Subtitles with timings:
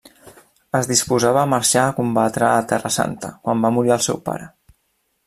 [0.79, 4.49] Es disposava a marxar a combatre a Terra Santa quan va morir el seu pare.